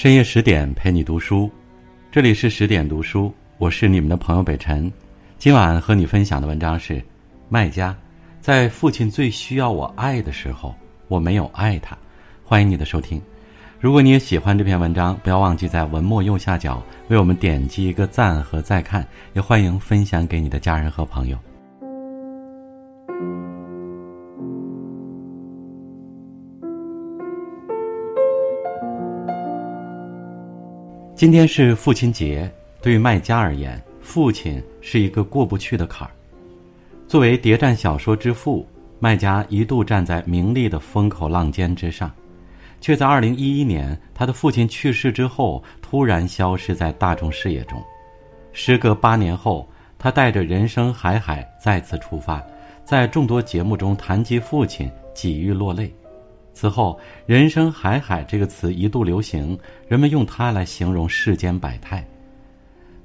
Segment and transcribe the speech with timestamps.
[0.00, 1.50] 深夜十点陪你读书，
[2.10, 4.90] 这里是十点读书，我是你们的朋友北辰。
[5.36, 7.04] 今晚和你分享的文章是：
[7.50, 7.94] 麦家，
[8.40, 10.74] 在父亲最需要我爱的时候，
[11.08, 11.94] 我没有爱他。
[12.42, 13.20] 欢迎你的收听。
[13.78, 21.36] 如果你也喜欢这篇文章，不要忘记在文末右下角为我们点击一个赞和再看，也欢迎分享给你的家人和朋友。
[31.20, 36.10] 今天是父亲节，对于麦家而言，父亲是一个过不去的坎儿。
[37.06, 38.66] 作为谍战小说之父，
[38.98, 42.10] 麦家一度站在名利的风口浪尖之上，
[42.80, 47.78] 却在二零一一年他的父亲去世之后，突然消失在大众视野中。
[48.54, 52.42] 时隔八年后，他带着人生海海再次出发，
[52.82, 55.94] 在众多节目中谈及父亲，几欲落泪。
[56.52, 62.06] 此后，“人生海海”这个词一度流行，人们用它来形容世间百态。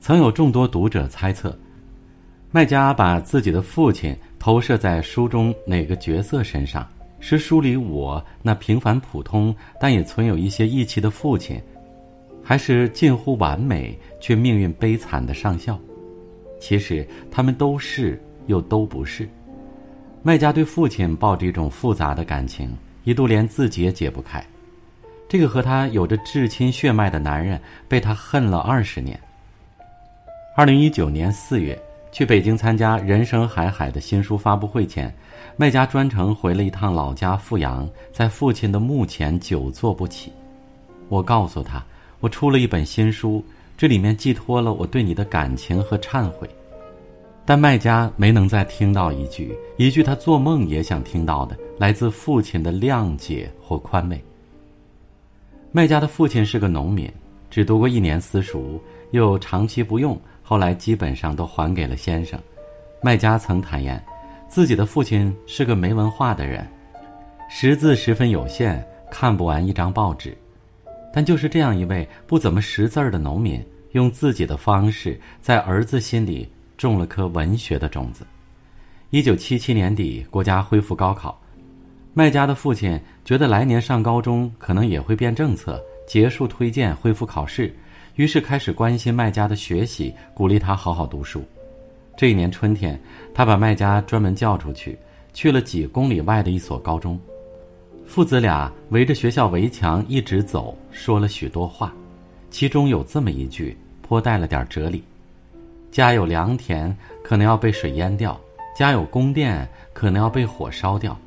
[0.00, 1.56] 曾有众多读者猜测，
[2.50, 6.86] 麦家把自己的父亲投射在书中哪个角色身上？
[7.20, 11.58] 是书里我那平凡普通但也存有一些义气的父亲，
[12.42, 15.78] 还是近乎完美却命运悲惨的上校？
[16.60, 19.26] 其实，他们都是，又都不是。
[20.22, 22.76] 麦家对父亲抱着一种复杂的感情。
[23.04, 24.44] 一度连自己也解不开，
[25.28, 29.18] 这个和他有着至亲血脉的男人被他恨了二十年。
[30.56, 31.78] 二零一九年四月，
[32.10, 35.12] 去北京参加《人生海海》的新书发布会前，
[35.56, 40.32] 麦家专程回了一趟老家阜阳，在父亲的墓前久坐不起。
[41.08, 41.84] 我告诉他，
[42.20, 43.44] 我出了一本新书，
[43.76, 46.48] 这里面寄托了我对你的感情和忏悔。
[47.44, 54.22] 但卖家没能再听到一句，一句他做梦也想听到的，来自父亲的谅解或宽慰。
[55.72, 57.10] 麦家的父亲是个农民，
[57.50, 58.80] 只读过一年私塾，
[59.10, 62.38] 又长期不用，后来基本上都还给了先生。
[63.02, 64.02] 麦家曾坦言，
[64.48, 66.66] 自己的父亲是个没文化的人，
[67.50, 70.36] 识字十分有限，看不完一张报纸。
[71.12, 76.48] 但就是这样一位不怎么识字儿的农民，用自己的方式，在儿子心里。
[76.76, 78.26] 种了颗文学的种子。
[79.10, 81.40] 一九七七年底，国家恢复高考，
[82.16, 87.74] 麦家的父亲觉得来年上高中可能也会变政策，结束推荐，恢复考试，
[88.14, 91.42] 于是开始关心麦家的学习，鼓励他好好读书。
[92.16, 92.96] 这一年春天，
[93.34, 94.96] 他把麦家专门叫出去，
[95.32, 97.18] 去了几公里外的一所高中，
[98.06, 101.92] 父子俩围着学校围墙一直走，说了许多话，
[102.48, 105.02] 其中有这么一句，颇带了点哲理。
[105.90, 108.38] 家有良田，可能要被水淹掉；
[108.76, 111.18] 家有宫殿，可能要被火烧掉。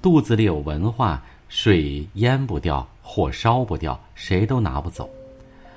[0.00, 5.08] 肚子里有文化，水淹不掉，火烧不掉，谁都拿不走。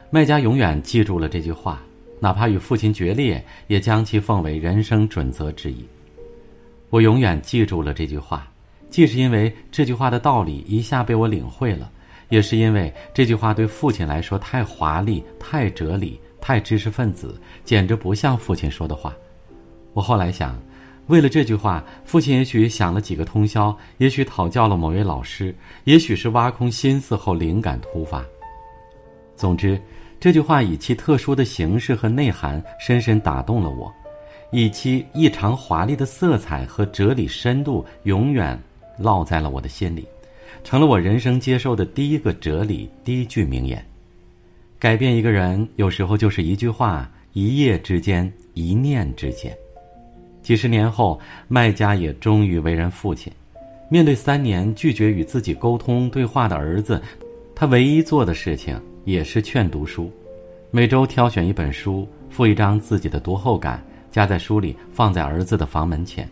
[0.09, 1.81] 卖家永远记住了这句话，
[2.19, 5.85] 哪怕与父亲决裂，也将其奉为人生准则之一。
[6.90, 8.47] 我永远记住了这句话，
[8.90, 11.91] 既是因为这句话的道理一下被我领会了，
[12.29, 16.19] 也是因为这句话对父亲来说太华丽、太哲理。
[16.41, 19.13] 太知识分子，简直不像父亲说的话。
[19.91, 20.58] 我后来想，
[21.09, 25.53] 为了这句话，父亲也许想了几个通宵，也许讨教了某位老师，
[25.86, 28.24] 也许是挖空心思后灵感突发。
[29.36, 29.81] 总之，
[30.20, 33.92] 这句话以其特殊的形式和内涵，深深打动了我，
[34.52, 38.58] 以其异常华丽的色彩和哲理深度，永远
[39.02, 40.06] 烙在了我的心里，
[40.64, 43.84] 成了我人生接受的第一个哲理第一句名言。
[44.78, 49.52] 改变一个人，有时候就是一句话、一夜之间、一念之间。
[50.49, 53.31] 几十年后，麦家也终于为人父亲。
[53.87, 56.99] 面对三年拒绝与自己沟通对话的儿子，
[57.53, 60.11] 他唯一做的事情也是劝读书。
[60.71, 63.79] 每周挑选一本书，附一张自己的读后感，
[64.09, 66.28] 夹在书里，放在儿子的房门前。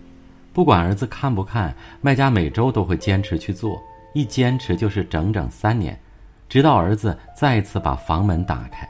[0.52, 1.72] 不管儿子看不看，
[2.02, 3.80] 麦家每周都会坚持去做，
[4.16, 5.96] 一坚持就是整整三年。
[6.50, 8.90] 直到儿子再次把房门打开，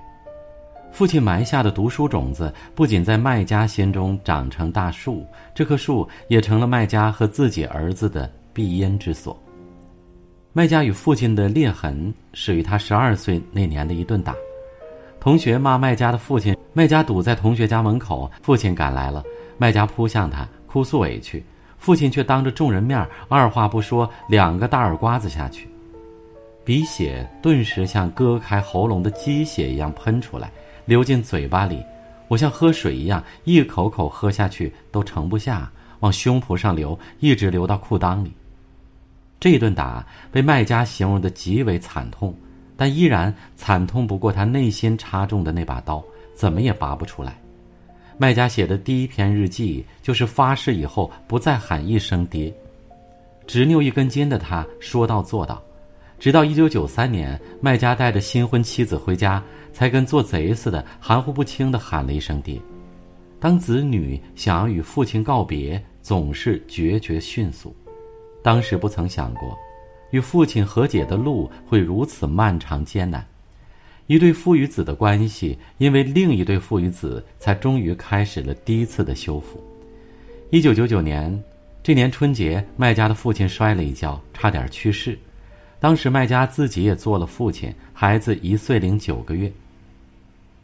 [0.97, 5.23] 父亲埋下的读书种子不仅在麦家心中长成大树，
[5.53, 9.39] 这棵树也成了麦家和自己儿子的庇荫之所。
[10.53, 14.33] 麦家与父亲的裂痕始于他十二岁那年的一顿打。
[15.19, 19.23] 同学骂麦家的父亲，麦家堵在同学家门口，父亲赶来了，
[19.59, 21.45] 麦家扑向他，哭诉委屈，
[21.77, 25.69] 父亲却当着众人面二话不说，两个大耳刮子下去。
[26.65, 30.51] 鼻血顿时像割开喉咙的鸡血一样喷出来，
[30.87, 31.83] 流进嘴巴里。
[32.27, 38.33] 我像喝水一样，一口口喝下去都盛不下，往胸脯上流，一直流到裤裆里。
[39.39, 42.35] 这顿打被卖家形容的极为惨痛，
[42.75, 46.03] 但依然惨痛不过他内心插中的那把刀，
[46.35, 47.39] 怎么也拔不出来。
[48.17, 52.51] 卖家写的第一篇日记就是发誓以后不再喊一声爹。
[53.45, 55.63] 执拗一根筋的他，说到做到。
[56.19, 62.59] 直到一九九三年，麦家带着新婚妻子回家，才跟做贼似的，含糊不清的喊了一声爹。
[63.39, 67.75] 当子女想要与父亲告别，总是决绝迅速。
[68.41, 69.55] 当时不曾想过，
[70.09, 73.23] 与父亲和解的路会如此漫长艰难。
[74.07, 79.61] 一对父与子的关系，因为另一对父与子，才终于开始了第一次的修复。
[80.49, 81.43] 一九九九年，
[81.83, 85.19] 这年春节，麦家的父亲摔了一跤，差点去世。
[85.79, 89.51] 当时麦家自己也做了父亲，孩子一岁零九个月。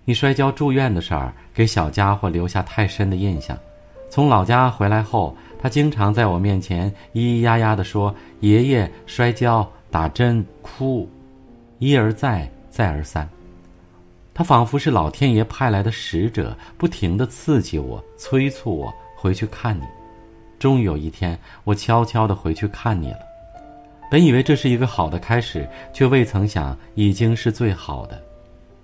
[0.05, 3.57] 你摔跤住院的事儿，给小家伙留下太深的印象。
[4.09, 11.09] 从老家回来后，他经常在我面前咿咿呀呀地说：“爷爷摔跤、打针、哭，
[11.79, 13.27] 一而再，再而三。”
[14.33, 19.83] 他仿佛是老天爷派来的使者，不停地刺激我、催促我回去看你。
[20.59, 23.19] 终于有一天，我悄悄地回去看你了。
[24.13, 28.23] 本以为这是一个好的开始，却未曾想已经是最好的。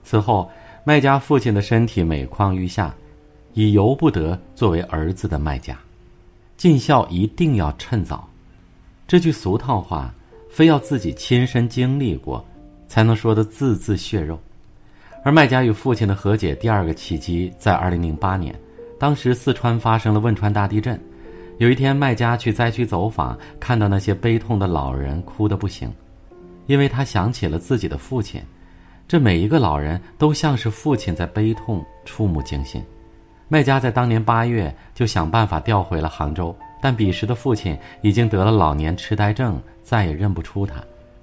[0.04, 0.50] 此后。
[0.86, 2.96] 麦家父亲的身体每况愈下，
[3.54, 5.78] 已由不得作为儿子的麦家，
[6.58, 8.28] 尽孝一定要趁早。
[9.06, 10.12] 这句俗套话，
[10.50, 12.44] 非要自己亲身经历过，
[12.88, 14.40] 才能说得字字血肉。
[15.24, 18.56] 而麦家与父亲的和解第二个契机，在二零零八年，
[18.98, 21.00] 当时四川发生了汶川大地震，
[21.60, 25.94] 有一天麦家去灾区走访，看到那些悲痛的老人哭得不行，
[26.68, 28.42] 因为他想起了自己的父亲。
[29.10, 32.82] 这每一个老人都像是父亲在悲痛，触目惊心。
[33.50, 40.76] 麦家在当年八月就想办法调回了杭州，但彼时的父亲已经得了老年痴呆症，再也认不出他。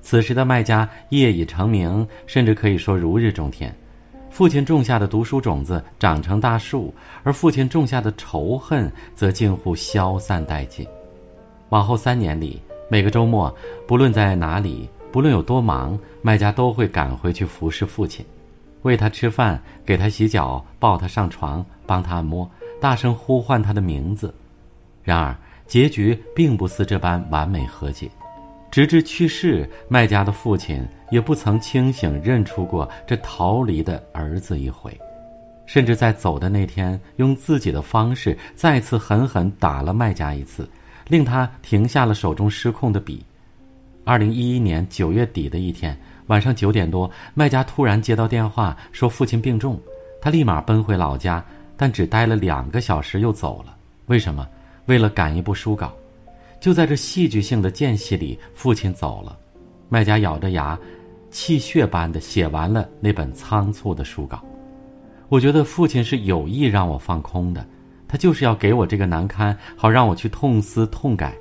[0.03, 3.75] 此时的麦家业已成名，甚至可以说如日中天。
[4.37, 6.93] 父亲种下的读书种子长成大树，
[7.23, 10.87] 而父亲种下的仇恨则近乎消散殆尽。
[11.71, 12.61] 往后三年里，
[12.91, 13.51] 每个周末，
[13.87, 14.87] 不论在哪里。
[15.11, 18.23] 不论有多忙，麦家都会赶回去服侍父亲，
[18.83, 22.47] 喂他吃饭，给他洗脚，抱他上床，帮他按摩，
[22.79, 24.35] 大声呼唤他的名字。
[25.03, 25.35] 然而，
[25.67, 28.11] 结局并不似这般完美和解。
[28.77, 34.95] 直至去世，麦家的父亲也不曾清醒认出过这逃离的儿子一回，
[35.65, 40.69] 甚至在走的那天，用自己的方式再次狠狠打了麦家一次，
[41.09, 43.25] 令他停下了手中失控的笔。
[44.05, 49.81] 二零一一年九月底的一天晚上九点多，麦家突然接到电话，说父亲病重，
[50.21, 51.43] 他立马奔回老家，
[51.79, 53.75] 但只待了两个小时又走了。
[54.05, 54.47] 为什么？
[54.85, 55.91] 为了赶一部书稿。
[56.67, 59.39] 就在这戏剧性的间隙里，父亲走了，
[59.89, 60.77] 麦家咬着牙，
[61.31, 64.45] 气血般的写完了那本仓促的书稿。
[65.29, 67.65] 我觉得父亲是有意让我放空的，
[68.09, 71.33] 他就是要给我这个难堪，好让我去痛思痛改，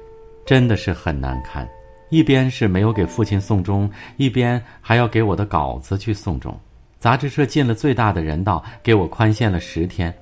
[0.46, 1.68] 真的是很难堪。
[2.12, 6.56] 一边是没有给父亲送终，一边还要给我的稿子去送终。
[7.00, 10.16] 杂志社尽了最大的人道，给我宽限了十天。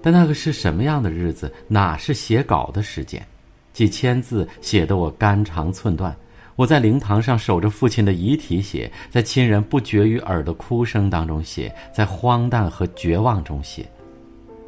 [0.00, 1.52] 但那个是什么样的日子？
[1.66, 3.20] 哪是写稿的时间？
[3.76, 6.16] 几千字写得我肝肠寸断。
[6.54, 13.86] 我在灵堂上守着父亲的遗体写，在亲人不绝于耳的哭声当中写，在荒诞和绝望中写。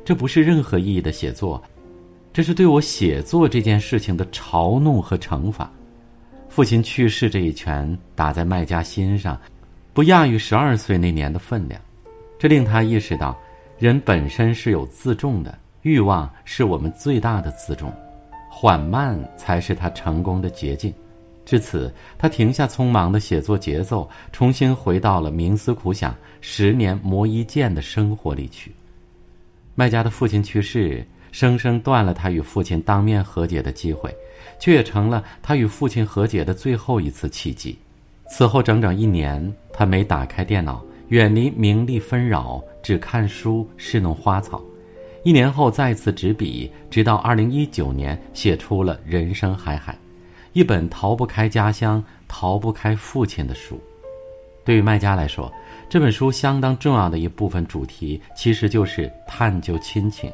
[0.05, 1.63] 这不是任何意义的写作，
[2.35, 5.73] 这是对我写作这件事情的嘲弄和惩罚。
[6.51, 9.41] 父亲去世这一拳打在麦家心上，
[9.95, 11.81] 不亚于十二岁那年的分量。
[12.39, 13.35] 这令他意识到，
[13.79, 17.91] 人本身是有自重的，欲望是我们最大的自重，
[18.49, 20.93] 缓慢才是他成功的捷径。
[21.45, 28.73] 至此，他停下匆忙的写作节奏，重新回到了冥思苦想、十年磨一剑的生活里去。
[29.75, 34.15] 麦家的父亲去世，生生断了他与父亲当面和解的机会。
[34.59, 37.79] 却也成了他与父亲和解的最后一次契机。
[38.29, 44.61] 此后整整一年，他没打开电脑，远离名利纷扰，只看书，侍弄花草。
[45.29, 49.93] 一年后再次执笔，直到二零一九年写出了《人生海海》，
[50.55, 53.79] 一本逃不开家乡、逃不开父亲的书。
[54.65, 55.53] 对于麦家来说，
[55.87, 60.33] 这本书相当重要的一部分主题，其实就是探究亲情。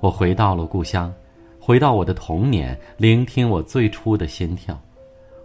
[0.00, 1.10] 我回到了故乡。
[1.58, 4.78] 回到我的童年，聆听我最初的心跳。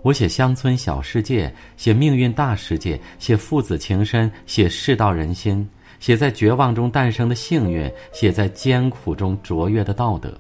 [0.02, 5.66] 我写乡村小世界，写命运大世界，写父子情深，写世道人心，
[6.00, 10.34] 写在绝望中诞生的幸运，写在艰苦中卓越的道德。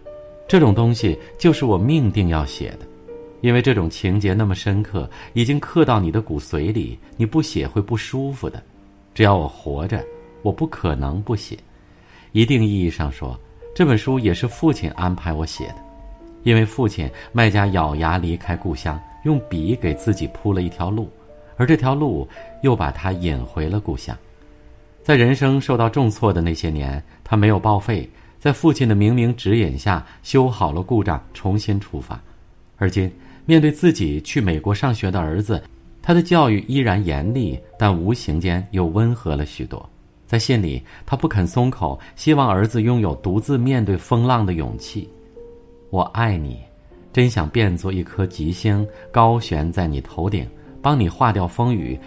[0.47, 2.79] 这种东西就是我命定要写的。
[3.41, 8.61] 因为这种情节那么深刻，已经刻到你的骨髓里，你不写会不舒服的。
[9.13, 10.03] 只要我活着，
[10.41, 11.55] 我不可能不写。
[12.31, 13.39] 一定意义上说，
[13.75, 15.75] 这本书也是父亲安排我写的，
[16.43, 21.07] 因为父亲麦家咬牙离开故乡，用笔给自己铺了一条路，
[21.57, 22.27] 而这条路
[22.63, 24.17] 又把他引回了故乡。
[25.07, 32.21] 在人生受到重挫的那些年，他没有报废，在父亲的明明指引下修好了故障，重新出发。
[32.75, 33.09] 而今。
[33.45, 35.63] 面对自己去美国上学的儿子，
[36.01, 39.89] 他的教育依然严厉，但无形间又温和了许多。
[40.25, 45.09] 在信里，他不肯松口，希望儿子拥有独自面对风浪的勇气。
[45.89, 46.59] 我爱你，
[47.13, 50.45] 真想变作一颗吉星，高悬在你头顶，
[50.81, 51.97] 帮你化掉风雨，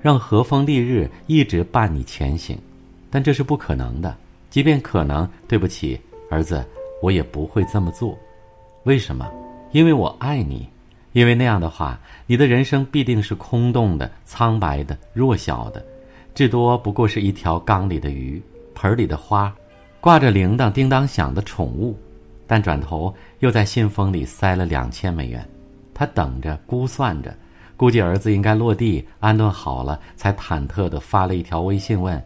[0.00, 2.58] 让和风丽日一直伴你前行。
[3.10, 4.16] 但这是不可能的。
[4.50, 6.64] 即便可能，对不起，儿子，
[7.02, 8.18] 我也不会这么做。
[8.84, 9.30] 为什么？
[9.72, 10.68] 因为我爱你。
[11.12, 15.84] 因为那样的话，你的人生必定是空洞的、苍白的、弱小的，
[16.36, 18.40] 至多不过是一条缸里的鱼、
[18.76, 19.52] 盆里的花，
[20.00, 21.98] 挂着铃铛叮当响的宠物。
[22.46, 25.44] 但转头又在信封里塞了两千美元，
[25.92, 27.36] 他等着估算着，
[27.80, 32.22] 估计儿子应该落地安顿好了，才忐忑地发了一条微信问：“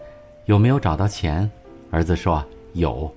[0.46, 1.48] 有没有找到钱？”
[1.92, 2.44] 儿子说
[2.74, 3.08] ：“有。”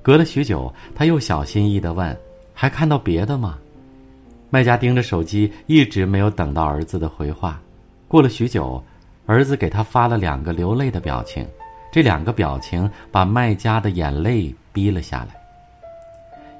[0.00, 2.18] 隔了许久，他又小心翼翼地问
[2.56, 3.58] ：“还看到别的吗？”
[4.48, 7.60] 卖家盯着手机，一直没有等到儿子的回话。
[8.08, 8.82] 过了许久，
[9.26, 11.46] 儿子给他发了两个流泪的表情，
[11.92, 15.38] 这两个表情把卖家的眼泪逼了下来。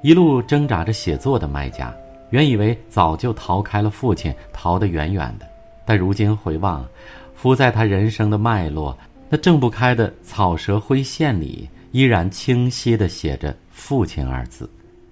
[0.02, 1.90] 一路挣扎着写作的卖家，
[2.30, 5.46] 原以为早就逃开了父亲，逃得远远的，
[5.84, 6.86] 但如今回望，
[7.34, 8.96] 伏在他人生的脉络，
[9.28, 14.68] 那挣不开的草蛇灰线里，依然清晰地写着“父亲”二字。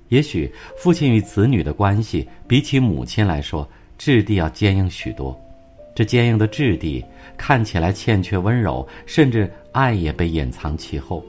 [0.09, 3.69] 也许父亲与子女的关系比起母亲来说，
[3.99, 5.39] 质地要坚硬许多。
[5.95, 7.03] 这坚硬的质地
[7.39, 11.25] 看起来欠缺温柔，甚至爱也被隐藏其后。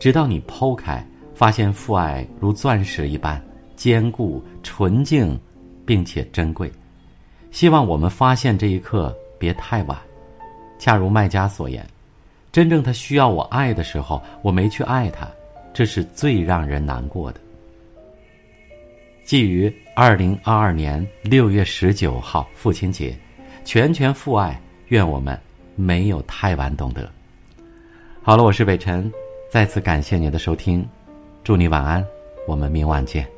[0.00, 3.40] 直到你剖开，发现父爱如钻石一般
[3.78, 5.38] 坚固、纯净，
[5.86, 6.70] 并且珍贵。
[7.52, 9.96] 希望我们发现这一刻别太晚。
[10.80, 11.86] 恰如卖家所言，
[12.50, 15.28] 真正他需要我爱的时候，我没去爱他，
[15.72, 17.40] 这是最让人难过的。
[19.24, 23.16] 基于二零二二年六月十九号父亲节，
[23.64, 25.38] 全权父爱，愿我们
[25.76, 27.08] 没有太晚懂得。
[28.22, 29.10] 好了，我是北辰，
[29.50, 30.84] 再次感谢您的收听，
[31.44, 32.04] 祝你晚安，
[32.46, 33.37] 我们明晚见。